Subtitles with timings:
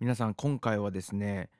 [0.00, 1.50] 皆さん今回はですね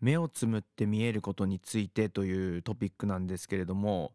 [0.00, 4.12] 目をつむって見えることについてというトピックなんですけれども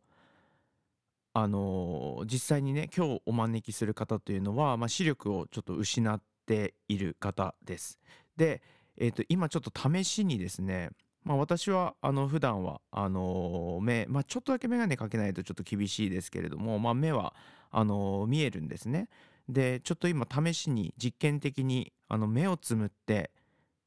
[1.34, 8.00] あの実際にね今日お招きする方というのは、まあ、視力をちょっと失っている方です
[8.38, 8.62] で、
[8.98, 10.90] えー、と今ちょっと試しにですね
[11.26, 17.34] まあ、私はあの普段はあの目、まあ、ちょっとだけ眼鏡かけないとちょっと厳しいですけれども、まあ、目は
[17.70, 19.10] あの見えるんですね。
[19.50, 23.32] でちょっと今試しに実験的にあの目をつむって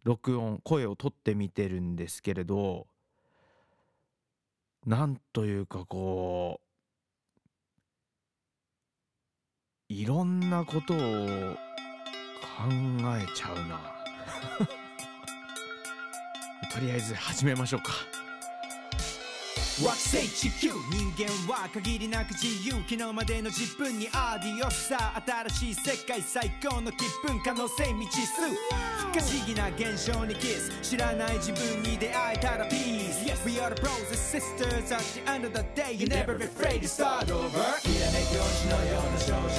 [0.02, 2.86] 録音声を取ってみてるんですけれど
[4.86, 6.70] なんというかこう
[9.92, 11.02] いろんなことを考
[13.16, 13.80] えちゃうな。
[16.72, 17.90] とりあえず始めましょうか。
[19.82, 20.70] 惑星地球。
[20.92, 22.74] 人間は限りなく自由。
[22.88, 25.20] 昨日までの自分にアディオスさ。
[25.26, 27.42] 新しい世界最高の気分。
[27.42, 28.42] 可能性未知数。
[29.10, 33.44] 不可思議な現象にキス知らない自分に出会えたらピース yes.
[33.44, 36.44] We are the bros and sisters at the end of the day You never be
[36.44, 37.50] afraid to start over.
[37.82, 39.50] きらめき星のような少女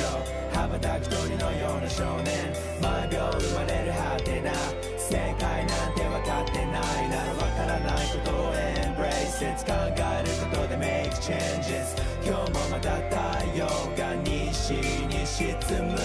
[0.56, 4.54] 羽ばたく鳥のような少年毎秒生まれるハテナ
[4.96, 12.00] 正解なんて分かってないなら分からないことをエンブレイス考えることで make changes.
[12.24, 15.98] 今日もまた太陽が西に沈む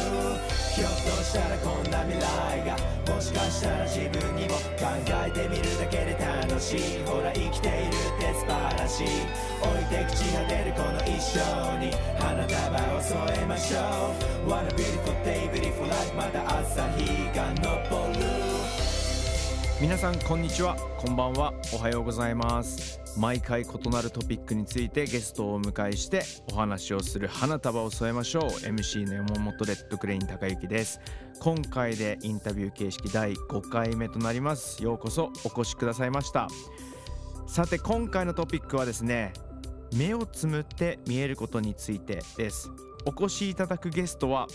[0.72, 2.76] ひょっとしたらこんな未来が
[3.12, 4.86] もしかしたら自分にも考
[5.26, 7.02] えてみるだけで楽しい。
[7.04, 9.06] ほら生きているって素晴らしい
[9.60, 11.40] 置いて朽ち果てるこの一生
[11.78, 11.90] に。
[12.20, 14.14] 花束を添えましょ
[14.46, 14.50] う。
[14.50, 17.72] What a beautiful day beautiful life また朝日が昇
[18.20, 18.55] る。
[19.78, 20.74] 皆さんこんにちは。
[20.96, 21.52] こんばんは。
[21.74, 22.98] おはようございます。
[23.18, 28.42] 毎回異なるトピックについてゲストをお迎えしてお話をする花束を添えましょう。
[28.44, 30.98] MC の山本レッドクレイン高之です。
[31.40, 34.82] 今回でインタビュー形式第5回目となります。
[34.82, 36.48] ようこそお越しくださいました。
[37.46, 39.34] さて今回のトピックはですね
[39.94, 42.70] 目をつむって見えることについてです。
[43.04, 44.46] お越しいただくゲストは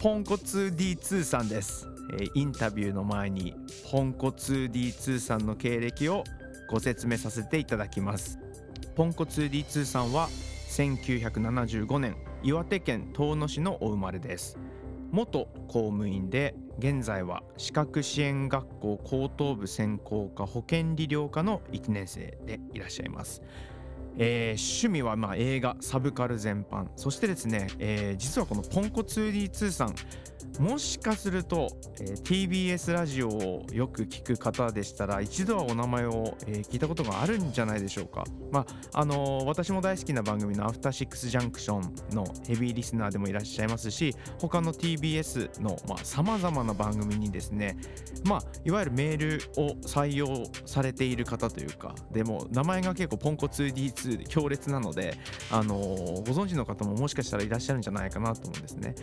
[0.00, 1.88] ポンコツ D2 さんです。
[2.34, 3.54] インタビューの前に
[3.90, 6.24] ポンコツ D2 さんの経歴を
[6.68, 8.38] ご説明させていただきます。
[8.94, 10.28] ポンコツ D2 さんは
[10.70, 14.58] 1975年岩手県遠野市のお生まれです。
[15.10, 23.42] 元公務員で現在は資格支援学校高等部専攻科保健理療科の1年生でいらっしゃいます。
[24.18, 29.94] えー、趣味はまあ映画サブカル全般そしてですね、えー、実はこのポンコ 2D2 さん
[30.58, 31.68] もしかすると、
[32.00, 38.24] えー、TBS ラジオをよく聞く方でしたら一度はお名前を、えー、聞いたことがあるんじゃないでしょうか。
[38.50, 47.76] まああのー、私も大好きな番組の「アフターシックスジャンクション」のヘビーリスナーでもいらっしゃいますし他の TBS のさまざ、まな番組にですね、
[48.24, 55.14] まあ、いわゆるメールを採用されている方というかでも名前が結構ポンコ 2D2 強烈なので、
[55.50, 58.94] あの、ご存知の方ももしかしたらいらっしゃるんじゃないかなと思うんですね。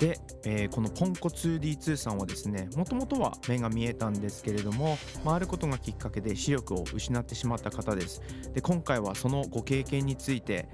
[0.00, 8.22] で、えー、このポンコ 2D2 さんはですねもともとは目が見えたんですけれども、まあ、あることがきっかけで視力を失ってしまった方です。
[8.54, 10.68] で今回はそのご経験について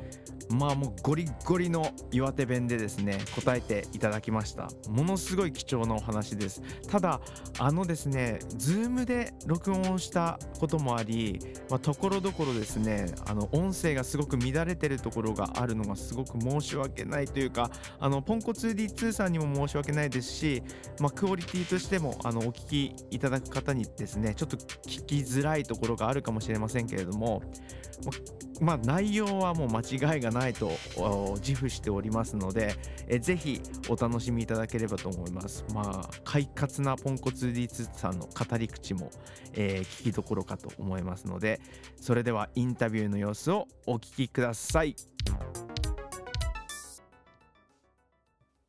[0.48, 4.68] まあもうゴリゴリの岩手弁でですね答えていただきました。
[4.88, 6.62] ものすごい貴重なお話です。
[6.88, 7.20] ただ
[7.58, 11.40] あのですねズームで録音をしたこともあり
[11.82, 20.62] ところどころですねあの音声がすごく乱れてるところがあるのがすごく申し訳ないというかあのポンコ 2D2 さんにも申し訳ないですし、
[21.00, 27.42] まあ、クオリティとしてもあのお聞きいただく方にですねちょっと聞きづらいところがあるかもしれませんけれども
[28.04, 29.80] まあ、内容はもう間
[30.14, 30.70] 違いがないと
[31.36, 32.74] 自負しておりますので
[33.08, 35.64] えぜひお楽しみいただければと思います。
[35.74, 39.10] まあ快活なポンコツ D2 さんの語り口も、
[39.54, 41.60] えー、聞きどころかと思いますので
[42.00, 44.96] それではインタビューの様子をお聞きください。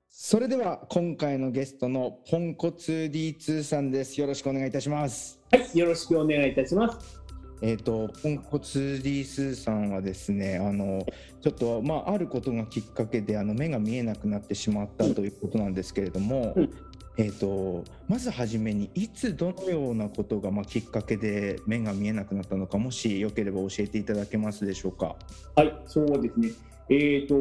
[0.09, 4.19] それでは今回のゲストのポンコツ D2 さんです。
[4.19, 5.39] よろしくお願いいたします。
[5.51, 7.26] はいよろしくお願いいたします
[7.61, 11.05] えーと、ポンコツリースさんはですねあの
[11.41, 16.69] ちょっと、まあ、あることがきっかけであの目が見えなくなってしまったということなんですけれども、うん、
[17.17, 25.15] えーと、まずはじめにいつどのようなことが、まあ、きっかけで目が見えなくなったのかもしよければ教えていただけますでしょうか？
[25.55, 26.51] はいそうですね
[26.89, 27.35] えーと、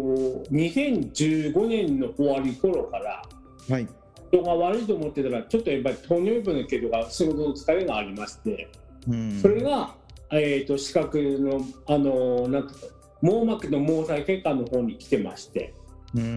[0.50, 3.22] 2015年の終わり頃から、
[3.68, 3.86] はい、
[4.32, 8.68] 人が悪いと思ってたらちょっとやっぱり糖尿病のけどが仕事の疲れがありまして、
[9.08, 9.94] うん、それが
[10.32, 12.68] えーと、視覚のあのなん
[13.22, 15.74] 網膜の毛細血管の方に来てまして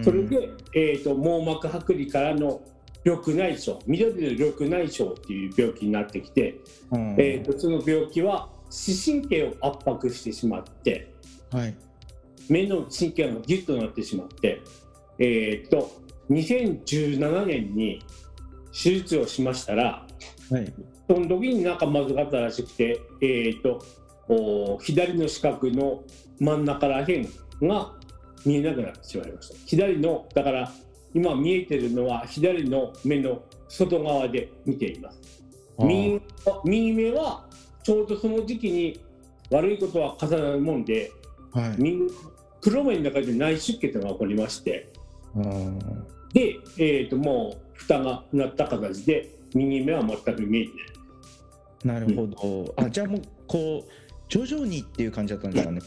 [0.02, 2.60] それで、えーと、網膜剥離からの
[3.04, 6.60] 緑内障緑の緑内障っていう病気になってきて、
[6.90, 11.12] うん、えーと、その病気は視神経を圧迫してしまって、
[11.50, 11.74] はい、
[12.48, 14.60] 目の神経がギュッとなってしまって、
[15.18, 15.90] えーと、
[16.30, 18.02] 2017年に
[18.72, 20.06] 手術をしましたら、
[20.50, 20.72] はい、
[21.10, 23.82] その時になんかまずかったらしくて、えーと、
[24.28, 26.04] と左の四角の
[26.38, 27.28] 真ん中らへん
[27.66, 27.90] が
[28.46, 29.56] 見えなくなってしまいました。
[29.66, 30.70] 左のだから
[31.12, 35.20] 今見えてるのは左の目の外側で見ています。
[35.80, 36.20] 右
[36.64, 37.44] 右目は
[37.82, 39.00] ちょうどその時期に
[39.50, 41.10] 悪いことは重なるもんで、
[41.52, 41.76] はい、
[42.60, 44.92] 黒目の中で内出血が起こりまして
[46.32, 50.99] で、えーと、もう蓋がなった形で右目は全く見えてない
[51.84, 53.90] なるほど、うん、あじゃあもうこう
[54.28, 55.80] 徐々にっていう感じだったんですかね。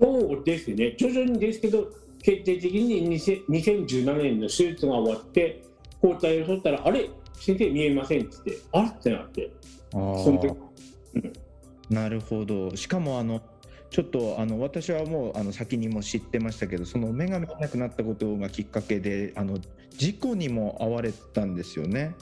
[0.00, 0.94] そうですね。
[0.98, 1.90] 徐々にですけど
[2.22, 5.62] 決定的に2017年の手術が終わって
[6.00, 7.10] 抗体を取ったらあれ？
[7.34, 8.88] 先生見えませんって言ってあれ？
[8.88, 9.50] ってなって
[9.92, 10.54] その時、
[11.14, 11.32] うん、
[11.90, 12.74] なるほど。
[12.76, 13.42] しかもあの
[13.90, 19.58] ちょっとあの私はもうあの先にも知ってましたけどその目が見えなくなったことがきっかけであの
[19.96, 22.14] 事故にも遭われたんですよね。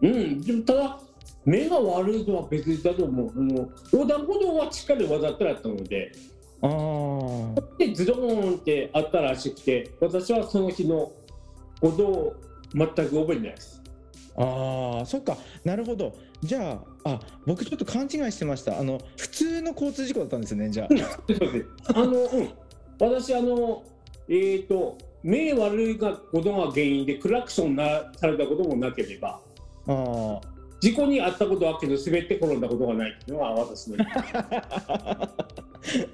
[0.00, 1.00] うん、ただ
[1.44, 3.30] 目が悪いのは別だと思う。
[3.30, 6.12] あの横断歩道はしっかり渡ってあったので、
[6.62, 11.10] あでズドーンってあったらしくて私はその日の
[11.80, 12.36] 歩道を
[12.74, 13.82] 全く覚えてないです。
[14.36, 15.36] ああそっか。
[15.64, 16.14] なるほど。
[16.42, 18.78] じゃああ僕ちょっと勘違いしてました。
[18.78, 20.88] あの普通の交通事故だったんですねじゃあ。
[21.94, 22.50] あのうん。
[23.00, 23.82] 私あの
[24.28, 29.40] えっ、ー、と目悪いことが原因でクラクションなされたこともなければ。
[29.88, 30.40] あ
[30.82, 33.98] 事故に遭ったことはあるけど滑って転んだことがないっていうのは私の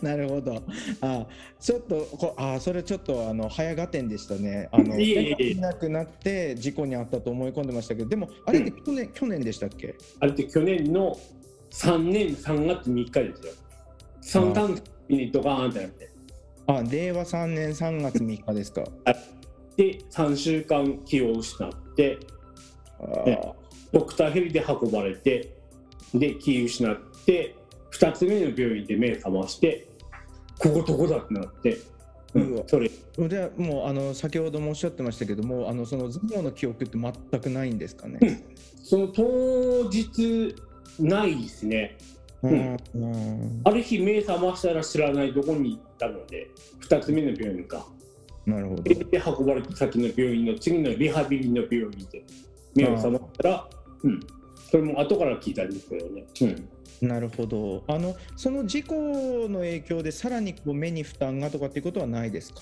[0.03, 0.63] なるほど。
[1.01, 1.27] あ、
[1.59, 4.69] ちょっとこあそれちょっとあの早合点でしたね。
[4.71, 9.95] あのいえいなくなって事故に遭ったと思い込んでましたけど、でもあれって去年、うん、去年でしたっけ？
[10.21, 11.19] あれって去年の
[11.71, 13.53] 3年3月3日ですよ。
[14.21, 14.79] 三段
[15.09, 16.11] にドカーンってなって。
[16.67, 18.85] あ、令和3年3月3日ですか。
[19.77, 22.19] で3週間気を失って、
[23.93, 25.55] ドクターヘリで運ばれて、
[26.15, 27.55] で気を失って。
[27.93, 29.89] 2つ目の病院で目覚まして
[30.59, 31.79] ここどこだってなって。
[32.35, 32.91] うん、それ。
[33.17, 38.45] でもうあの先ほどもおっしゃってましたけどもあのその頭脳の記憶って全くないんですかね、うん、
[38.85, 40.55] その当日
[41.01, 41.97] ないですね、
[42.43, 46.51] うん、うん、ある日目覚ましたら知らないどこに行ったので
[46.87, 47.87] 2つ目の病院か。
[48.45, 48.83] なるほど。
[48.83, 48.95] で
[49.39, 52.23] 運ばれた先の病院の次のリハビリの病院で
[52.75, 53.69] 目を覚まったら
[54.05, 54.21] うん。
[54.71, 56.25] それも後から聞いたんですけどね、
[57.01, 57.09] うん。
[57.09, 57.85] なるほど。
[57.87, 58.95] あのその事故
[59.49, 62.61] の影響でさらにこう目に負担がとかっていうことはないですか？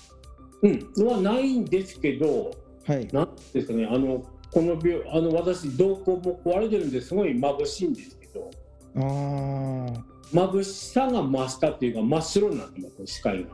[0.63, 1.07] うん。
[1.07, 2.53] はないんですけど、
[2.87, 3.87] はい、なんですかね。
[3.91, 7.15] あのこの病あの私瞳孔も壊れてるんです。
[7.15, 8.51] ごい眩しいんですけど。
[8.97, 13.51] あ眩しさが増したっていうか真っ白になってます視界が。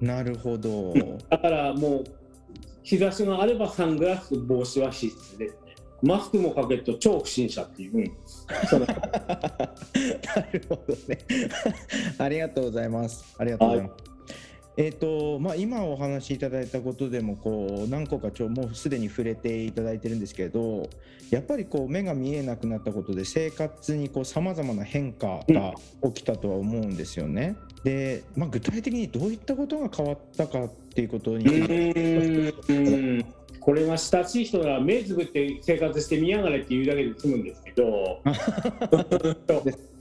[0.00, 0.94] なるほど、
[1.28, 2.04] だからもう
[2.84, 5.48] 日差しがあればサングラス帽子は必須で。
[5.48, 5.67] すね
[6.02, 8.10] マスクもかけると超不審者っていう、うん、な
[10.52, 11.18] るほどね。
[12.18, 13.34] ありがとうございます。
[13.38, 14.18] ありがとうございます、はい。
[14.80, 20.88] えーとまあ、今お話しいただいたことでもこう何個かちょもうすでに触れていただいてるんですけど
[21.30, 27.56] やっぱりこう目が見えなくなったことで生活にさまざまな変化が起きたとは思うんですよね。
[27.82, 32.54] で、まあ、具体的にどういったことが変わったかっていうことに
[33.68, 38.22] これが親しい人なら目つぶって生活して見やがれって言うだけで済むんですけど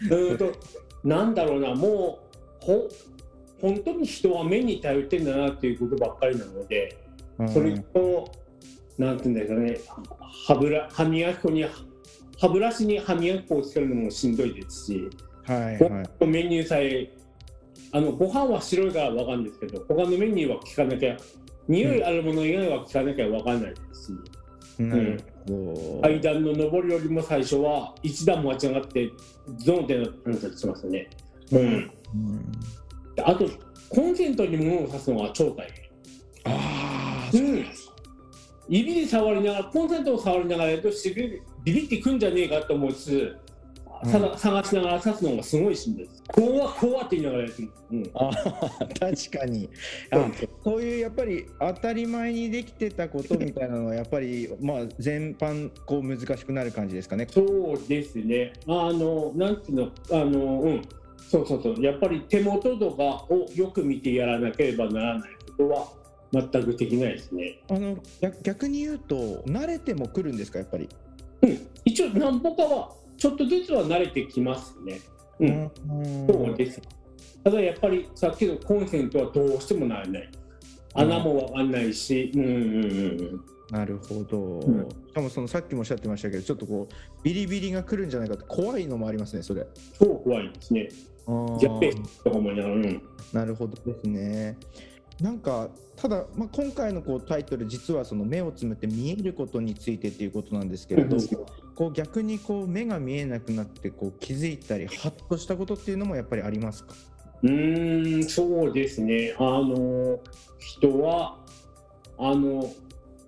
[0.09, 0.53] うんと
[1.03, 2.19] なんだろうなも
[2.62, 2.88] うほ
[3.59, 6.97] 本当に人は目に頼ってんだなっていうことばっかりなので、
[7.51, 8.31] それと
[8.97, 9.79] なんていうんですかね
[10.47, 11.65] 歯ブラ歯磨き粉に
[12.39, 15.09] 歯ブラシに歯磨き粉をつけるのもしんどいですし、
[15.43, 17.12] はいはい、メニューさえ
[17.91, 21.17] あのご飯は白いから分かるんですけど他のメニューは聞かなきゃ
[21.67, 24.05] 匂いあるもの以外は聞かなきゃ分かんないです。
[24.05, 24.13] し、
[24.79, 25.24] うん、
[26.01, 29.12] 階段の上りよりも最初は一段も間違って
[29.57, 31.09] ゾーンでなったりしますね。
[31.51, 31.91] うん、うん。
[33.24, 33.50] あと
[33.89, 35.67] コンセントに物を刺すのが超大
[36.45, 36.53] 変。
[36.53, 37.65] ああ、うん、
[38.69, 40.89] 指で触りながらコンセントを触りながらやると
[41.63, 43.38] ビビってくんじゃねえかと思いつつ
[44.38, 46.16] 探しながら刺すのがすごいしんどいです。
[46.27, 47.69] 怖怖って言いながらやってる。
[47.91, 48.29] うん、あ
[49.00, 49.69] 確かに
[50.12, 50.29] あ
[50.63, 57.27] そういうやっぱり当たり前にできてたことみたいなのはやっぱりまあ全般こう難しくなる感じですかね。
[57.29, 58.53] そうですね。
[58.67, 60.81] あのなんていうのあのうん
[61.17, 65.88] そうそうそうやっぱり手元とかをよく見てやらなければならないことは
[66.31, 67.60] 全くできないですね。
[67.69, 67.98] あの
[68.43, 69.15] 逆に言うと
[69.46, 70.89] 慣れても来るんですかやっぱり？
[71.41, 75.00] うん、一応何歩かはちょっとずつは慣れてきますね。
[75.39, 75.72] うん、
[76.27, 76.82] そうです。
[77.44, 80.29] ただやっぱりさっきのコンセントはどうしてもならない。
[80.94, 83.41] 穴もわかんないし、うんうんうん。
[83.70, 89.67] なるほど、うん、しかもそのさっきもおっしゃってましたけどちょっとこうビリビリが来るんじゃないかって怖いのもありますねそれ。
[90.00, 90.89] 超怖いですね。
[91.62, 93.01] やっべとか思いながら、うん、
[93.34, 94.58] なるほどですね
[95.21, 101.17] なんかただ、まあ、今回のこうタイトル実はその目をつむって見えることについてっていうことなんですけれど、
[101.74, 106.93] こう逆にこう目が見えなくなってこう気づいたりハッとしたことっていうのもやっぱりありますか？
[107.41, 109.36] うんそうですね。
[109.39, 110.19] あの
[110.59, 111.38] 人は
[112.19, 112.71] あの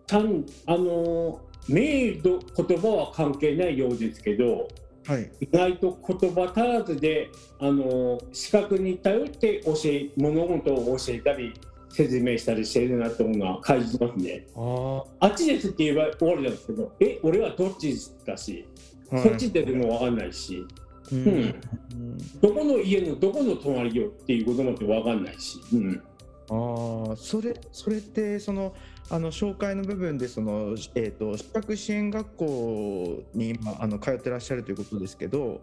[0.06, 4.68] 単あの目と言葉は関係ないようですけど、
[5.06, 7.30] はい、意外と言葉足らずで
[7.60, 11.54] あの視覚に頼って教え物事を教えたり
[12.00, 14.48] 説明したりしているなって思うのは感じますね。
[15.20, 17.94] あっちですって言えば終わりなんですけどえ俺はどっち
[18.26, 18.66] だし、
[19.12, 20.66] はい、そっちってでも分かんないし。
[21.12, 21.60] うん、うん、
[22.40, 26.04] どこの家のどこの隣よっていうこともって分かんないし、うん、
[26.52, 28.76] あそれそれってその
[29.10, 35.60] あの紹介の部分でその、えーと、視覚支援学校に今あの通ってらっしゃるということですけど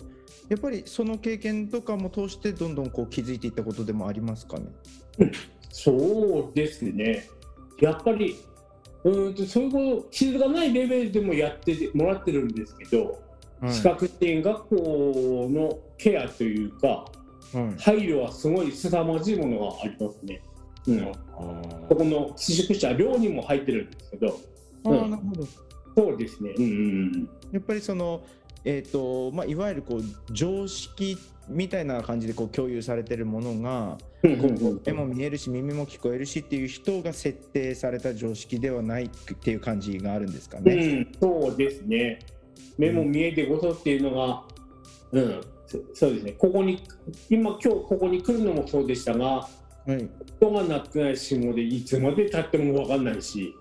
[0.48, 4.66] やっぱりその経験とかも通してどんどんこう気づいていったことでもありますかね、
[5.20, 5.32] うん、
[5.78, 7.28] そうですね。
[7.80, 8.34] やっぱり
[9.04, 13.20] うんとそういうこと気づかないレベルでもやってもらってるんですけど、
[13.60, 17.04] はい、視覚支援学校のケアというか、は
[17.76, 20.42] い、配慮はすごい凄まじいものがありますね。
[20.88, 21.12] うん、
[21.88, 24.40] ここの寄宿舎寮にも入ってるんですけど、
[24.86, 25.46] あうん、なるほど。
[25.94, 28.22] そうですね、うんうん、やっぱりその、
[28.68, 31.16] えーとまあ、いわゆるこう常識
[31.48, 40.72] みたいな感じでこう共有されてるものが、目も見えるし耳も聞こえるしっていう人が設定された常識ではないっていう感じがあるんですかね。
[40.74, 42.18] うん、そうですね。
[42.76, 44.42] 目も見えてこそっていうのが、
[45.12, 45.40] うん、
[45.94, 46.32] そうですね。
[46.32, 46.82] ここに
[47.30, 49.48] 今今日ここに来るのもそうでしたが
[49.86, 50.08] はい、
[50.38, 53.54] 人がなってない信号でいつまでたっても分かんないし。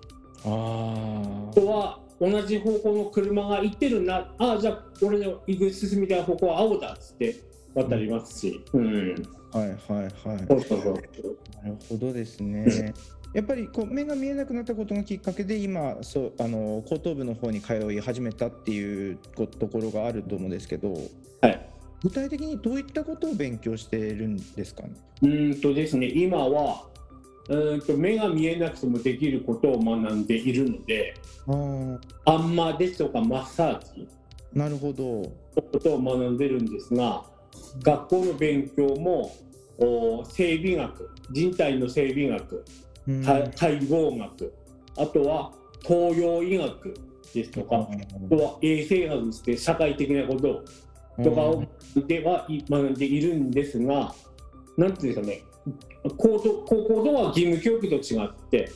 [0.44, 7.36] あとは同じ方向の車が行ってるなああじゃあ俺の行く進みたい方向は青だっつって
[7.74, 9.16] 渡りますし、うん、うん、
[9.52, 9.78] はいはい。
[9.78, 10.46] はい
[11.64, 12.94] なるほどですね。
[13.34, 20.94] やっぱりこう目が見えなくなったことがきっかけで今そうあの後頭部の方に通い始めたっていうところがあると思うんですけど、
[21.42, 21.70] はい、
[22.02, 24.92] 具体的にどういったことを勉強しているんですかね？
[25.24, 26.88] うんとですね今は
[27.50, 31.14] うんと目が見えなくてもできることを学んでいるので
[32.26, 34.08] あんまですとかマッサージ
[34.54, 35.32] なるほど。
[35.56, 37.24] ことを学んでるんですが
[37.82, 39.36] 学校の勉強も
[40.30, 42.66] 生理学人体の生理学
[43.26, 44.54] 解剖学
[44.98, 46.94] あとは東洋医学
[47.34, 50.64] ですとかあとは衛生学して社会的なこと
[51.24, 51.64] とかを
[52.08, 54.14] では学んでいるんですが、
[54.78, 55.44] なんていうんですかね、
[56.18, 58.72] 高校高校とは義務教育と違って、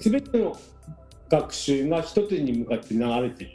[0.00, 0.56] す、べ、ての
[1.28, 3.50] 学習が一つに向かって流れてる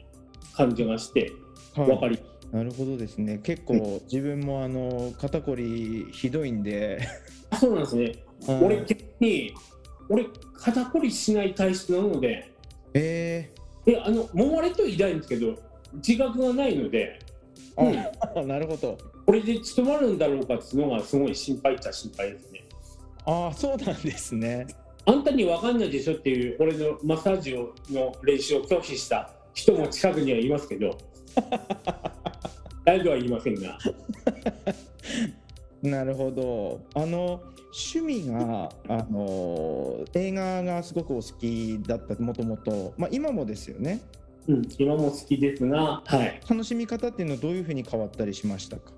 [0.56, 1.32] 感じがして、
[1.76, 2.20] はい、分かり
[2.54, 3.40] なるほどですね。
[3.42, 7.00] 結構自分もあの肩こりひどいんで。
[7.60, 8.14] そうなんですね。
[8.62, 9.56] 俺逆に
[10.08, 12.52] 俺肩こりしない体質なので。
[12.94, 15.56] えー、えあの揉まれと痛いんですけど
[15.96, 17.20] 自覚がないので。
[17.76, 19.00] うん、 なるほど。
[19.26, 22.53] これで務まるんだろうかっていうのがすごい心配っちゃ心配ですね。
[23.26, 24.68] ああ、そうなんですね。
[25.06, 30.98] あんたに分かんないでしょっていう俺のマッサージをの練習を拒否した人も近くにはいますけど、
[32.86, 33.78] 誰とは言いませんが。
[35.84, 36.82] なるほど。
[36.94, 37.42] あの
[37.96, 44.02] 趣味があの映画がすごくお好きだったもともと、まあ今もですよね。
[44.48, 48.92] うん、今も好きですが、はい、楽しみ方っていうのはどういうふうに変わったりしましたか？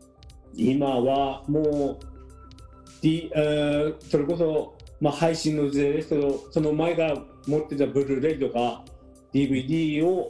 [0.55, 2.15] 今はもう、
[3.02, 8.84] D えー、それこそ、まあ、配信の時代ですけどその前から持ってたブルーレイとか
[9.34, 10.28] DVD を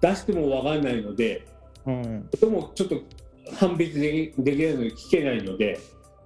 [0.00, 1.46] 出しても分かんないので、
[1.86, 2.96] うん、ともちょっと
[3.58, 5.80] 判別でできないので聞けないので、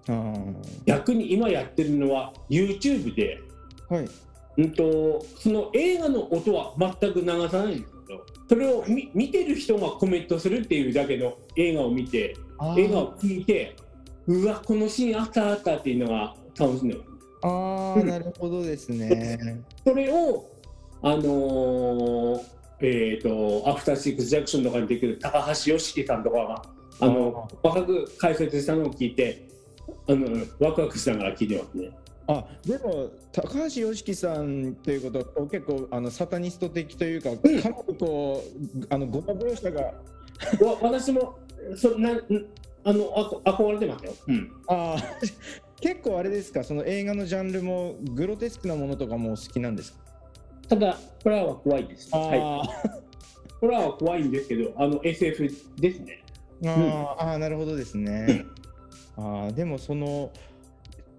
[0.08, 3.40] うん、逆に今やってるのは YouTube で、
[3.88, 4.08] はい。
[4.58, 7.96] うんと、その映画の音は全く流さないんです
[8.48, 12.36] それを見見てる人がコメントするっていうだけの映画を見て
[12.76, 13.74] 映画を聞いて
[14.26, 16.96] うわこのシーンあったあったっていうのが楽しいの
[17.42, 19.38] ああ、なるほどですね。
[19.84, 20.46] それを
[21.02, 22.42] あのー、
[22.80, 26.62] えっ、ー、とアフターシックスジャクションとかにできる高橋良樹さんとかが
[26.98, 29.46] あの細かく解説したのを聞いて
[30.08, 31.90] あのワクワクしながら聞いてますね。
[32.28, 39.94] あでも高橋良樹さんということは結構あのサタニスト的というか、うん、かなりこうあのごま描写が
[40.80, 41.38] 私も
[41.76, 42.18] そな
[42.88, 43.12] あの
[43.44, 44.96] あ憧れてますよ、うん、あ
[45.80, 46.62] 結構あれですか？
[46.64, 49.98] その映画のジャンルもグロテスクなものとかも好きなんですか？
[50.68, 52.14] ただホラーは怖いです。
[52.14, 52.40] はい、
[53.60, 56.24] ホラーは怖いんですけどあの SF ですね。
[56.64, 58.46] あ、うん、あなるほどですね、
[59.16, 60.30] あでもその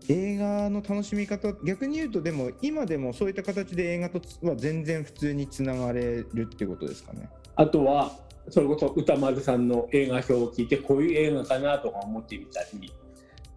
[0.10, 7.30] 映画の楽しみ方逆に言うとでも今でもそういった形で映画とは全然普通につながれるっていうことですかね？
[7.56, 8.12] あとは
[8.50, 12.92] それこそ歌丸さんの映画表を聞いてこういう映画かなとか思ってみたり。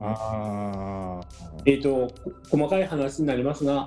[0.03, 1.21] あ
[1.67, 2.11] えっ、ー、と
[2.51, 3.87] 細かい話になりますが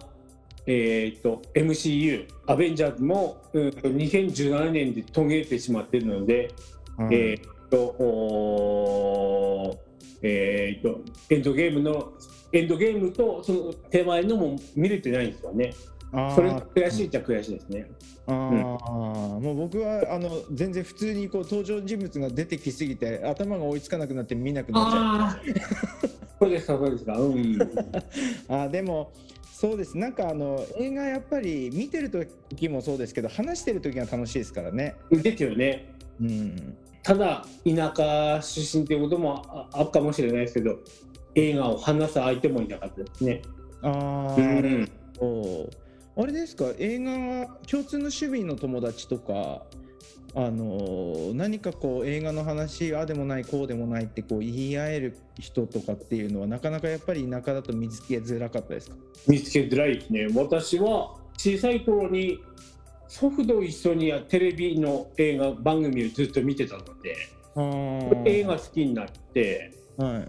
[0.65, 6.51] えーと、MCU、アベンジャーズも、うん、2017年で途切れてしまっているので、
[6.97, 9.77] うん、えーと
[10.21, 12.13] えーと、エンドゲームの
[12.53, 15.73] エンドゲームとその手前のも見れてないんですよね。
[16.35, 17.89] それ悔しいっちゃ悔しいですね。
[18.27, 26.09] あうん、もう僕はあの全然普通にこう登場人物が出てきすぎて頭が追いつかなくなって見なくなっちゃう。
[26.39, 27.17] そうですかそうですか。
[27.17, 27.57] うん。
[28.47, 29.11] あでも
[29.51, 34.95] そうですなんかあの映画やっぱり見てる時もそうですけど話してる時が楽しいですからね。
[35.09, 35.89] ですよね。
[36.21, 36.77] うん。
[37.01, 40.79] ただ田舎出身ということもあるかもしれないですけど
[41.35, 43.41] 映画を話す相手もいなかったですね。
[43.81, 44.89] ああ、うん、
[46.15, 46.65] あれですか？
[46.77, 49.63] 映画は共通の趣味の友達とか
[50.35, 58.95] あの何かこう映画の話ああでもないこうでもないってこう言い合える人とかっていうのはなかなかやっぱり田舎だと見つけづらかったですか？
[59.27, 60.27] 見つけづらいですね。
[60.35, 62.39] 私は小さい頃に
[63.07, 67.15] 祖父と一緒にテレビの映画番組をずっと見てたので
[68.25, 70.27] 映画好きになって、はい、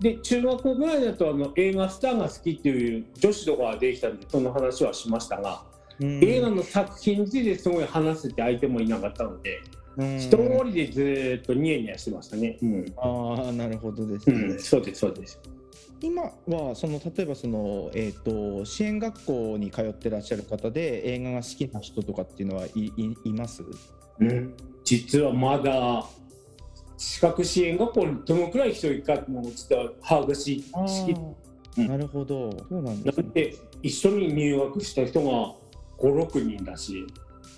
[0.00, 5.62] で中学校ぐらいだとあの映画スターが好きっていう女子とかができたんでその話はしましたが、
[6.00, 9.60] 映画の作品についてすごい話せて相手もいなかったので。
[9.98, 12.56] 一人でずっとニヤニヤしてましたね。
[12.62, 15.40] うん、ああ、なるほどですね、うん、そうです、そうです。
[16.00, 23.64] 今はその例えばその、えーと、支援学校に通ってらっしゃる方で映画が好きな人とかっていうのはいいいます、
[24.20, 26.06] うん、実はまだ
[26.98, 30.64] 資格支援学校にどのくらい人いるかもちょっと把握し
[31.76, 32.50] うん、なるほど。
[32.68, 35.54] そうなんです、ね、で一緒に入学した人が
[35.98, 37.06] 56人だし、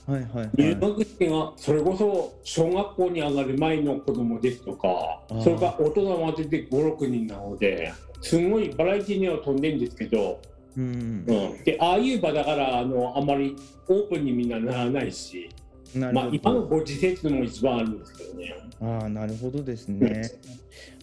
[0.06, 10.42] はいはいはい、入学式がそれこそ小学校に上がる前の子供ですとかそれから大人までで56人なのですごいバラエティーには飛んでるんですけど、
[10.76, 10.84] うん、
[11.26, 13.56] うん、でああいう場だからあのあんまり
[13.88, 15.48] オープンにみんなならないし。
[15.94, 18.54] まあ、今のご時世っていうのも一番あるんですけどね。
[18.80, 20.30] ああ、なるほどですね。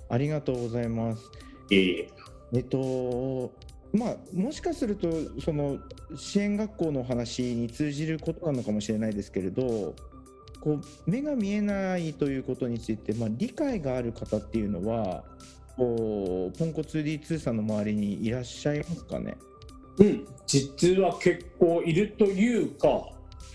[0.09, 1.29] ありがとうございます。
[1.71, 2.07] えー、
[2.53, 3.51] えっと、
[3.93, 5.09] まあ、もしかすると、
[5.41, 5.79] その
[6.15, 9.95] 支援学校の話に通じることなのかもしれないですけれど。
[10.59, 15.23] こう目が見えないということについて、まあ、理解がある方っていうのは
[15.77, 19.37] こうポンコ 2D2 さんの周りにいらっしゃいますかね？
[19.99, 23.13] うん実は結構いるというか、はい、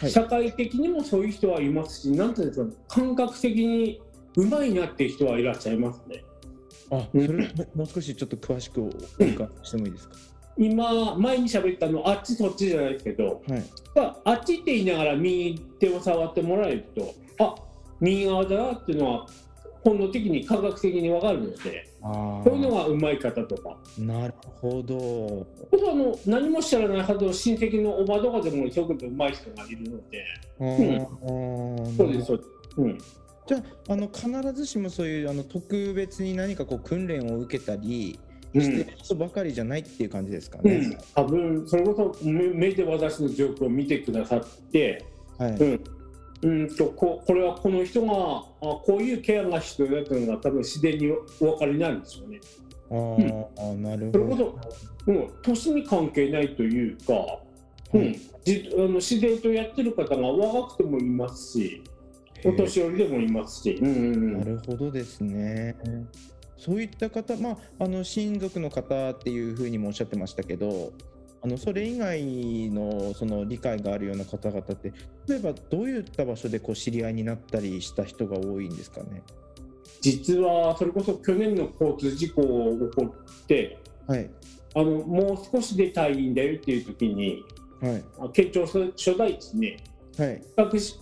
[0.08, 4.00] 社会的にもそういう人はいますしなんていうんですか感覚的に
[4.36, 6.24] うまいなっていう人はいらっしゃいますね。
[6.90, 7.26] あそれ
[7.74, 10.14] もう少しちょっと詳しくお伺いしてもいいですか、
[10.58, 17.54] 今前に喋ったのあっちそっちじゃないですけど、はい、あっちって言いながら右手を触ってもらえるとあ
[18.00, 19.26] 右側だなっていうのは
[19.82, 23.76] 本能的に科学的に分かるのでそういうのがうまい方とか。
[23.96, 25.46] なるほど。
[25.72, 30.24] あの何も知らないはずの親戚のおばとかでも一生懸命うまい人がいるので、
[30.58, 32.98] うん、そうですそうです、うん、
[33.46, 38.18] じゃああの必ずしもそういうあの特別に何かこう訓練を受けたり
[38.54, 45.04] してる人ばかりじゃないっていう感じですかね、うん、多分それこそ目で私の状況を見てくださって、
[45.38, 45.52] はい。
[45.52, 46.01] うん
[46.42, 52.40] うんとここれはこの人があこういうケアが必要だというのが多分自然にお分かりになるんですよね。
[52.90, 52.94] あ、
[53.70, 54.18] うん、なるほど。
[54.18, 54.58] それこ
[55.06, 57.38] そ、うん、年に関係ないというか、
[57.92, 58.12] うん、
[58.44, 61.82] じあの自然とやってる方が若くてもいますし
[62.44, 63.78] お年寄りでもいますし。
[63.80, 65.76] うんうんうん、なるほどですね。
[66.56, 70.92] そういった方、まあ、あの親族の方っていうふうにもおっしゃってましたけど、
[71.44, 74.92] あのそれ以外のその理解があるような方々って
[75.26, 79.22] 例えばどういった場所でこう知り合いになったりした人が多いんですかね？
[80.00, 82.42] 実はそれこそ去年の交通事故
[82.76, 84.30] が起こって、はい、
[84.74, 87.44] あのもう少しで退院だよっていう時に、
[87.80, 89.76] はい、県庁所在地に、
[90.18, 90.42] はい、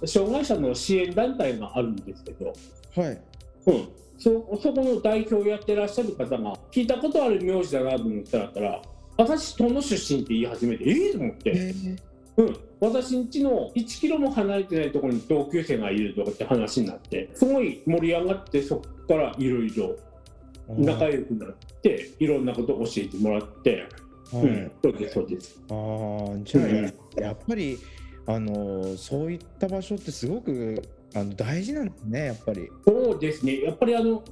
[0.07, 2.53] 障害者の支援団体があるんですけど、
[2.97, 3.23] はい。
[3.67, 8.83] うん、そそこの代表をやってらっしゃる方が聞いたことある名字だなと思ったら
[9.21, 11.99] 私、遠野出身って言い始めて、ええー、と思って、えー、
[12.39, 19.97] うん、私んちの1キロも離れてないところに同級生がいるとかって話になって、すごい盛り上がって、そこからいろいろ
[20.69, 23.87] 仲良くなって、いろんなことを教えてもらって、
[24.33, 25.61] うん、そうです、そうです。
[25.69, 27.79] ああ、じゃあ、うん、やっぱり、
[28.27, 30.83] あのそういった場所ってすごく
[31.15, 32.71] あの大事なんですね、やっぱり。
[32.87, 34.23] そうですね、やっぱりあの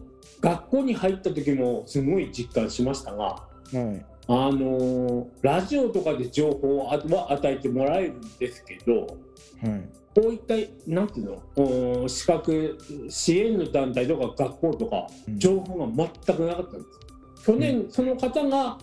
[0.41, 6.93] 学校に入った時もすごい実感しましたが、はい、あのラジオとかで情報は
[7.33, 9.09] 与えてもらえるんですけど、はい、
[10.15, 10.55] こういった
[10.87, 12.09] なんていうの？
[12.09, 15.07] 資格支援の団体とか学校とか
[15.39, 17.45] 情報が全くなかったんです。
[17.47, 18.77] 去年、その方が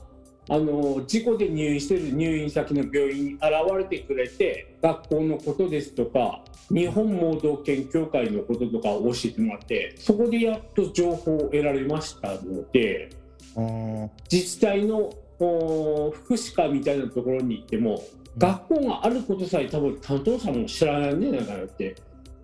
[0.50, 3.42] あの事故で入院している入院先の病院に現
[3.78, 13.10] れてくれて学校のことですとか日本盲導犬協会のこととかを教えてもらってそこでやっと情報を得られましたので
[14.32, 18.02] 自治体の福祉課みたいなところに行っても、
[18.38, 21.96] 学校があることさえ多分担当者も知らないんじゃないかなって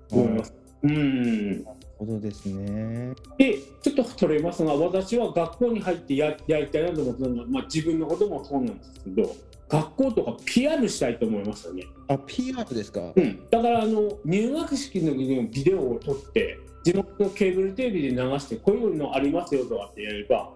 [0.09, 0.53] 思います。
[0.83, 1.65] うん
[1.99, 3.13] ほどですね。
[3.37, 9.35] で、ちょっと取れますが、私は学校に入ってややりたいなと思ったのが、まあ、自分のこともそうなんですけど、
[9.69, 11.83] 学校とか PR したいと思いましたね。
[12.07, 13.13] あ、PR ですか？
[13.15, 13.39] うん。
[13.51, 20.51] だからあの入学式の時にビデオを撮って地元のケーブルテレビで流してこういうのありますよとかってやれば、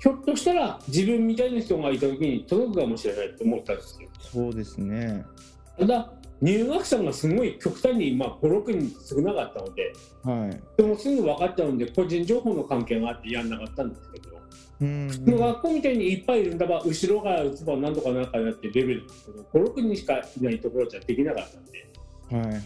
[0.00, 4.08] ひょっとしたら自分みたいな人がいた時に届くかもしれないと思ったんですよ。
[4.18, 5.24] そうですね。
[5.78, 9.92] ただ入学者がすごい極端に、まあ、5、6人少なかったので、
[10.24, 14.40] はい、でもすぐ分かっちゃうんで、個人情報の関係があってやんなかったんですけど、
[14.78, 21.86] 普通の学校みたいにいっぱいいるんだば、後ろから打つばなんとかなんかやってレベルですけど、5、6人しかいないところじゃできなかったんで、
[22.30, 22.60] はいはい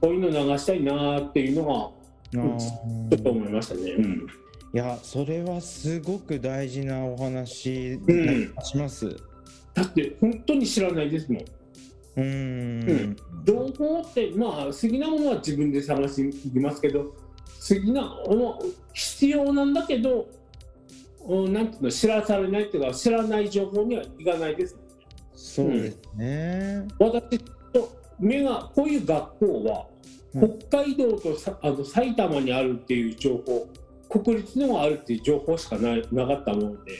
[0.00, 1.94] こういうの流したいなっていうの
[2.32, 3.92] が、ちょっと思いましたね。
[3.92, 4.26] うん
[4.76, 7.98] いやそれはすごく大事なお話
[8.62, 9.16] します、うん、
[9.72, 11.44] だって本当に知らないですもん。
[12.16, 17.14] うん、情報ってまあ好きなものは自分で探しに行きますけど好
[17.68, 18.62] きなも
[18.92, 20.28] 必要なんだけど
[21.26, 24.76] なんていうの知らされないっていうか知らない情報にはいかないです、
[25.34, 27.38] そうですね、うん、私
[27.72, 29.86] と目がこういう学校は、
[30.68, 33.66] 北海道とさあの埼玉にあるっていう情報
[34.08, 36.92] 国立にもあるっていう情報しかななかったもので。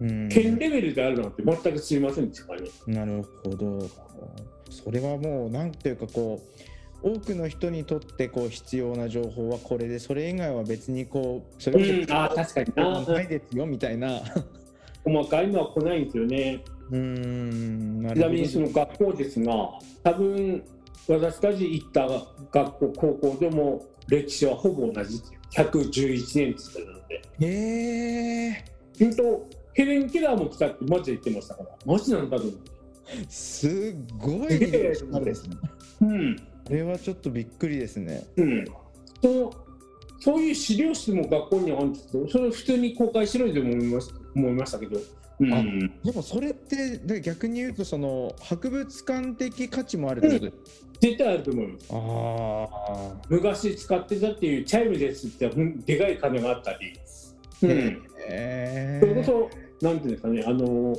[0.00, 2.62] 県レベルであるなんて全く知りませんでしたね。
[2.86, 3.86] なるほど。
[4.70, 6.40] それはもうなんていうかこ
[7.02, 14.20] う多くの人にとってこう必要な情報はこれでそれ以外は別にこうそれは、うん、あ確かになないですよみたいな
[15.04, 16.64] 細かいのは来ないんですよね。
[16.90, 19.52] うんちなみにその学校ですが
[20.02, 20.62] 多分
[21.08, 22.08] 私たち行った
[22.52, 25.20] 学校高校でも歴史はほぼ同じ
[25.52, 27.22] 111年って言ってたので。
[27.40, 28.64] へえ。
[28.98, 32.70] 本当ヘレン・ケラーも来たってマジで言ってましたから、マジなんだと思って。
[33.28, 35.04] すごいです
[35.48, 35.56] ね。
[36.02, 36.36] うん。
[36.64, 38.24] これはちょっとびっくりですね。
[38.36, 38.64] うん。
[39.22, 39.50] そう
[40.22, 44.00] そういう資料室も学校にあるんですけど、それ普通に公開しろよと思いま
[44.36, 45.00] 思いましたけど。
[45.40, 50.52] うん、でもそれって逆に言うとその博物館的価値もあるってこと、うん、
[51.00, 51.86] 絶対あると思います。
[51.90, 55.48] あ昔使ってたっていうチャイムですって
[55.86, 56.92] でかい金があったり、
[57.62, 59.50] うん、えー、それこ
[59.80, 60.94] そなんていうんですかねあの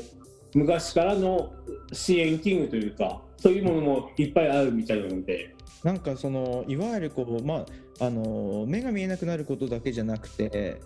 [0.55, 1.53] 昔からの
[1.93, 5.55] 支援器具というかそういうものもいっぱいあるみたいなので。
[5.83, 7.65] なんかそのいわゆるこう、ま
[7.99, 10.79] あ、あの目が見えなくなることだけじゃなくて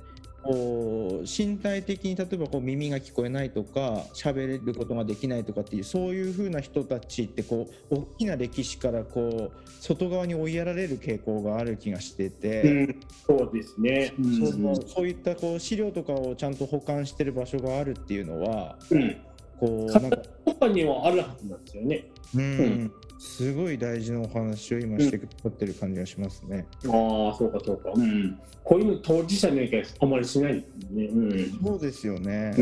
[0.45, 19.17] こう身体的に例えばこう耳が聞こえないとか喋れることができないとかっていうそういうふうな人たちってこう大きな歴史からこう外側に追いやられる傾向がある気がしてて、うん、そうですね、うん、そのそういったこう資料とかをちゃんと保管してる場所があるっていうのは、うん、
[19.59, 22.05] こうなんか他にはあるはずなんですよね。
[22.35, 22.91] うん
[23.25, 26.65] すごい大事なお話を今してくだってる感じがしますね。
[26.83, 26.91] うん、
[27.27, 27.91] ああ、そうかそうか。
[27.93, 28.39] うん。
[28.63, 31.05] こういうの当事者の意見あまりしないね。
[31.05, 31.59] うん。
[31.63, 32.55] そうですよね。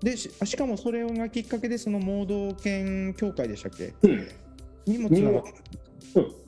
[0.00, 4.28] でししかもそれがきっかけでその盲導犬協会でしたっけ、うん、
[4.86, 5.44] にもつながる。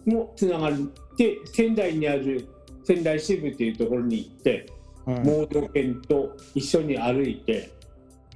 [0.07, 0.74] うん、もつながっ
[1.16, 2.46] て仙台にある
[2.85, 4.66] 仙台支部っていうところに行って、
[5.05, 7.70] はい、盲導犬と一緒に歩いて、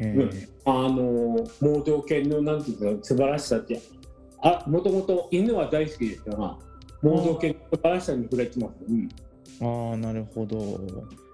[0.01, 3.81] えー、うん、あの盲導犬のなんていうか素晴らしさって
[4.45, 6.57] あもともと犬は大好きですから
[7.03, 10.59] 盲導犬らしさに触れてます、うん、ああなるほど。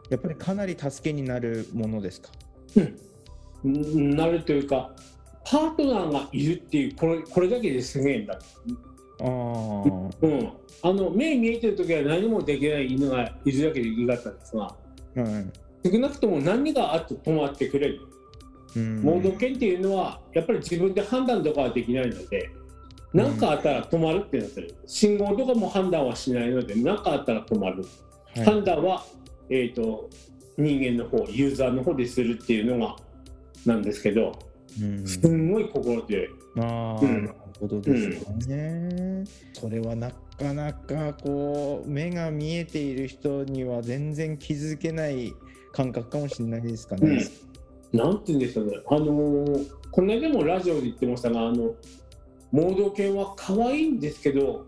[0.09, 2.31] やっぱりかなり助けになるものですか？
[3.65, 4.17] うん。
[4.17, 4.93] なるというか
[5.45, 8.39] パートナーがいるっていうこれこれだけですげえんだ
[9.21, 14.57] あ、うん、あの目見えてる時は何もできない犬がいるだけでいいかったんです。
[14.57, 14.75] が、は
[15.85, 18.01] い、少なくとも何があって止まってくれる。
[19.03, 22.51] 盲導犬っていうのはやっぱり自分で判断とかはできないので
[23.13, 24.75] 何かあったら止まるってなってる。
[24.87, 27.85] 信号とかも判断はしないので何かあったら止まる、
[28.35, 29.05] はい、判断は、
[29.49, 30.09] えーと、
[30.57, 32.97] 人間の方ユーザーの方でするっていうのが
[33.67, 34.39] なんですけど、
[34.81, 36.29] うん、すんごい心強い。
[36.59, 45.33] あうん、なるほどですね、うん、それはなかなかこう目が見えている人には全然気づけない
[45.73, 47.25] 感覚かもしれないですかね。
[47.93, 51.75] うん、なんて言うんですかね、あのー、この間もラジオで言ってましたが、あの
[52.53, 54.67] 盲導犬は可愛いんですけど、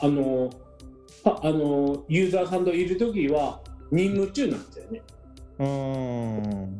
[0.00, 0.52] あのー、
[1.24, 5.02] あのー、ユーザーさんといる時は任務中なんですよね。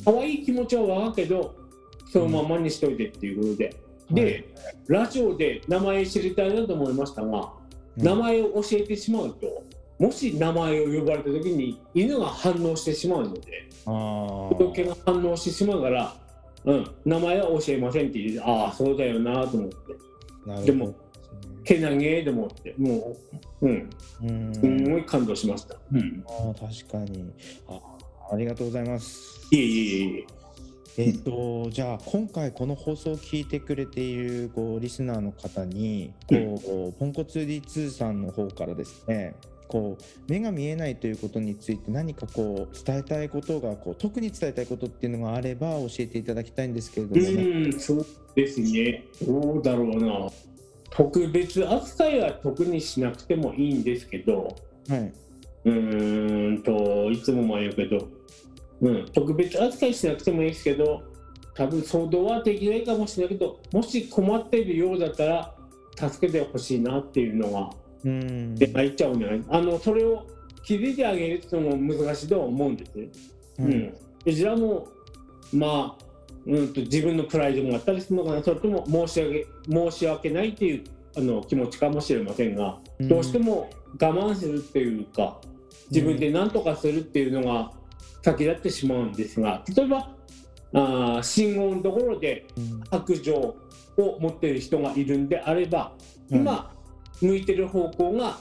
[0.05, 1.57] 可愛い気持ちは分かるけど、
[2.11, 3.77] そのままにしといてっていうことで。
[4.11, 4.45] うん、で、はい、
[4.87, 7.53] ラジオで名前知りたいなと思いましたが、
[7.97, 9.65] 名前を教えてしまうと、
[9.99, 16.15] もし名前を呼ばれた時に犬が反応してしまうので人気が反応してしまうから、
[16.65, 19.77] うん、名前は教えませんって言ってああそうだよなと思って
[20.63, 20.95] でも
[21.69, 22.75] けなげでもって。
[22.79, 23.15] も
[23.61, 23.91] ううん。
[24.55, 27.31] すごい感動しました、うん、あ確かに。
[27.69, 27.79] あ
[28.33, 29.47] ありがとうございます。
[29.51, 30.27] いえいえい
[30.97, 31.11] ええ。
[31.11, 39.35] っと、じゃあ今回この放送を聞いてくれているこうリスナーの方にこう、ポンコツ D2 さんの方からですね
[39.69, 48.07] こう目が見えないということについて何かこう伝えたいことがこう特に伝えたいことっていうのがあれば教えていただきたいんですけれども、ね、うんそう
[48.39, 49.05] ですね。
[49.27, 50.31] どうだろうな。
[50.91, 54.57] 特別扱いは特にしなくてもいいんですけど、
[54.89, 55.13] はい、
[55.65, 58.09] うんといつもも言うけど、
[58.81, 61.03] うん、特別扱いしなくてもいいですけど。
[61.55, 63.59] 多分騒動はできないかもしれないけど。
[63.73, 65.55] もし困っているようだったら
[65.97, 67.71] 助けてほしいなっていうのが
[68.55, 70.25] で入っちゃうんじゃないあのそれを
[70.63, 72.95] 気づいてあげるっていうのも難しいとは思うんです。
[72.95, 73.09] ね。
[73.59, 74.87] うん、どちらも
[75.53, 76.05] まあ、
[76.49, 78.43] うんと、自分のプライドもあったりするのかな。
[78.43, 80.85] それとも申し訳申し訳ないっていう
[81.17, 85.41] あの気持ちかもしれませんが、うん、どうしても我慢するっていうか
[85.91, 87.73] 自分で何とかするっていうのが
[88.23, 90.11] 先立ってしまうんですが例えば
[90.75, 92.47] あ信号のところで
[92.91, 93.57] 白状
[93.97, 95.93] を持っている人がいるんであれば、
[96.31, 96.73] 今、
[97.21, 98.39] 向いてる方向が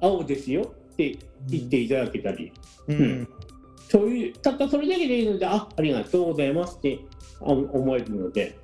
[0.00, 2.52] 青ですよって言っていただけたり、
[2.88, 3.28] うん、うん、
[3.88, 6.98] そういうたったそれだけでいいのであありがとうございますって
[7.40, 8.58] 思えるので。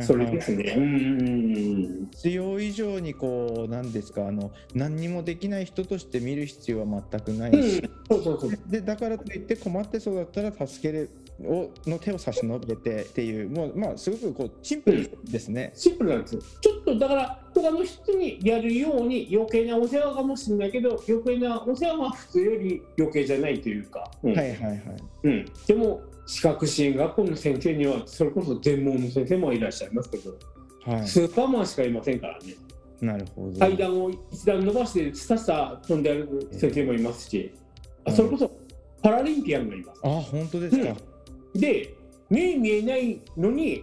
[0.00, 7.52] それですね、うん必要以上にこうなんですかあの何にもできない人として見る必要は全くない。
[7.52, 8.58] し、うん、そうそうそう。
[8.68, 11.10] でだからといって困ってそうだったら助ける
[11.44, 16.42] をの手を差し伸べてっていうもうまあすごくこうシンプルですね、シンプルなんですよ。
[16.60, 24.80] ちょっとだから他の人にやるように余計なお世話かもしれないけど余計なお世話は普通より余計じゃないというか、うん、はいはいはい、
[25.24, 30.34] うん、でも資格支援学校の先生にはそれこそ全盲の先生もいらっしゃいますけど、
[30.84, 32.54] はい、スーパーマンしかいませんからね。
[33.00, 33.58] なるほど。
[33.58, 37.52] 階段を一段伸ばしてさっさ飛んでる先生もいますし、
[38.06, 38.50] えー、あそれこそ
[39.02, 40.00] パラリンピアンがいます。
[40.04, 40.96] あ本当ですか、
[41.54, 41.60] うん。
[41.60, 41.94] で
[42.30, 43.82] 目見えないのに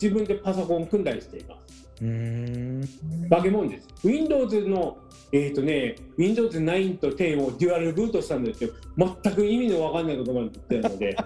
[0.00, 1.87] 自分でパソコン組んだりしています。
[2.00, 2.88] うん
[3.28, 3.88] 化け物です。
[4.04, 4.98] Windows の、
[5.32, 8.70] えーとね、Windows 9と10をデュアルブートしたんですよ。
[8.96, 11.16] 全く意味の分かんないことが言ってるので、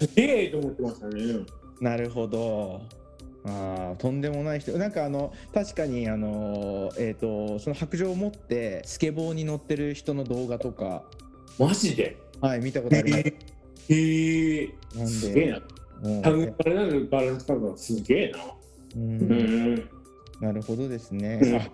[0.06, 1.22] すげえと思ってましたね。
[1.80, 2.80] なるほど。
[3.44, 11.04] あとんでもない人なんかあの確かにあの、えーと、その白状を持ってスケボーに乗ってる人の動画とか
[11.58, 12.16] マジで？
[12.40, 13.24] はい見たことあります。
[13.24, 13.32] へ
[14.62, 15.62] えー、すげえな。
[16.22, 18.38] タグバランバランス感覚すげえな。
[18.96, 19.88] うん。
[20.40, 21.70] なるほどですね。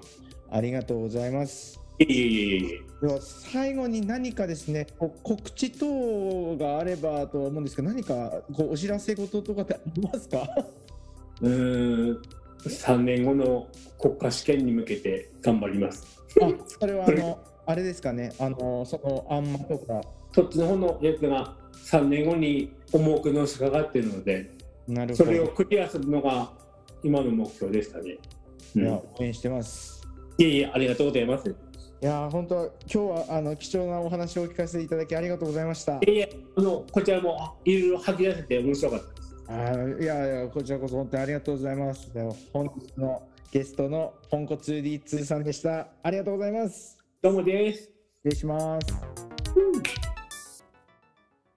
[0.50, 1.80] あありがとうございます。
[1.98, 2.72] いえいえいえい
[3.02, 3.06] え。
[3.06, 10.46] では最後に何かですね、告知等があればと思うんですけど、何かこうお知らせ事とかってありますか？
[11.40, 12.22] うん、
[12.64, 13.66] 3年後の
[13.98, 16.20] 国家試験に向けて頑張ります。
[16.40, 20.00] あ、それはあの、あれですかね、あの、その、あんまとか。
[20.34, 24.50] そっちの方のやつが3年後に重くのしかかっているので
[24.88, 26.50] なるほどそれをクリアするのが
[27.02, 28.18] 今の目標でしたね。
[28.74, 30.02] いや、応援してます。
[30.38, 31.54] いえいえ、ありがとうございます。
[32.02, 35.98] いや本当今日はあの貴重なお話を聞かせていただきありがとうございました。
[35.98, 39.32] いえいえ、あのこちらもいろいろ吐き出せて面白かったです。
[39.48, 42.12] あいやいやこちらこそ本当にありがとうございます。
[42.12, 43.22] でも本日の
[43.52, 45.90] ゲストのポンコ 2D2 さんでした。
[46.02, 46.98] ありがとうございます。
[47.22, 47.82] どうもです。
[47.82, 47.92] 失
[48.24, 48.86] 礼します。
[49.54, 49.82] うん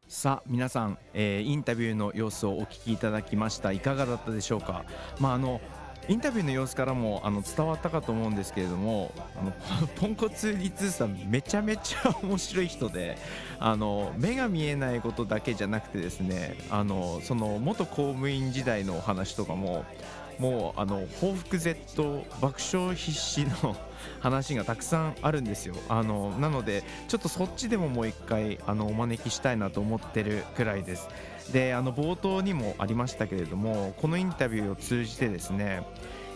[0.07, 4.85] さあ皆さん、えー、インタビューの様子をお聞きいただきましたいかがだったでしょうか
[5.19, 5.59] まああの
[6.07, 9.51] インタビューの様子からもあの伝わったかと思うんですけれどもあの
[9.99, 13.17] ポンコツリツーさんめちゃめちゃ面白い人で
[13.59, 19.83] あの目が見えないことだけじゃなくてですねあのその元公務員時代のお話とかも
[20.39, 23.75] もうあの報復 Z 爆笑必至の
[24.19, 25.75] 話がたくさんあるんですよ。
[25.89, 31.07] あのなのでちょっとそっちでももう一回あのお招きしたいなと思ってるくらいです。
[31.51, 35.83] であの冒頭にもありましたけれどもこのインタビューを通じてですね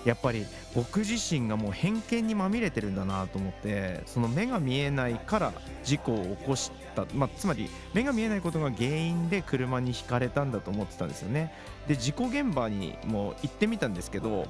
[0.06, 6.72] やっぱり僕自身がもう偏見にまみれてるんだなと思ってその目が見えないから事故を起こし、
[7.14, 11.54] まあ、つまり目が見えないことが原因で車にひかれたんだと思ってたんですよね。
[11.88, 14.48] で事故現場にも行ってみたんですけど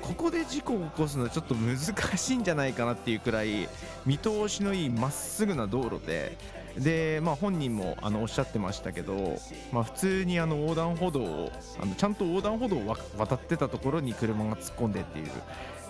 [0.00, 1.78] ここで事故を起こすのはちょっと難
[2.16, 3.68] しいんじゃないかなっていうくらい
[4.04, 6.36] 見通しのいいまっすぐな道路で。
[6.76, 9.38] で、まあ、本人もあのおっしゃってましたけど、
[9.72, 15.26] まあ、普通にあの横断歩道をあのちゃんと横断歩道を渡ってたところに車が突っ込んでっていう。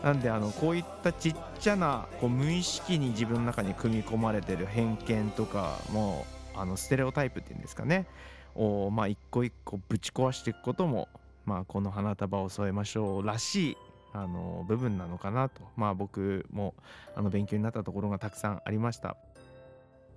[0.03, 8.07] なんであのこういったちっちゃなこう無意識に自分の中に組み込まれてる偏見とかもあのステレオタイプっていうんですかね。
[8.55, 11.09] を、まあ、一個一個ぶち壊していくことも、
[11.47, 13.77] まあ、この花束を添えましょうらしい
[14.13, 16.75] あの部分なのかなと、まあ、僕も
[17.15, 19.17] あの勉強になったところがたくさんありました。